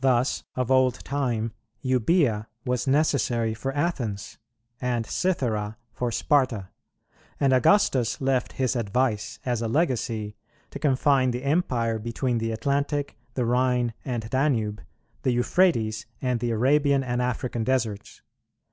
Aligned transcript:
Thus, 0.00 0.42
of 0.56 0.68
old 0.72 1.04
time, 1.04 1.52
Eubœa 1.84 2.46
was 2.64 2.88
necessary 2.88 3.54
for 3.54 3.72
Athens, 3.72 4.36
and 4.80 5.06
Cythera 5.06 5.76
for 5.92 6.10
Sparta; 6.10 6.70
and 7.38 7.52
Augustus 7.52 8.20
left 8.20 8.54
his 8.54 8.74
advice, 8.74 9.38
as 9.46 9.62
a 9.62 9.68
legacy, 9.68 10.34
to 10.72 10.80
confine 10.80 11.30
the 11.30 11.44
Empire 11.44 12.00
between 12.00 12.38
the 12.38 12.50
Atlantic, 12.50 13.16
the 13.34 13.44
Rhine 13.44 13.94
and 14.04 14.28
Danube, 14.28 14.82
the 15.22 15.30
Euphrates, 15.30 16.04
and 16.20 16.40
the 16.40 16.50
Arabian 16.50 17.04
and 17.04 17.22
African 17.22 17.62
deserts. 17.62 18.22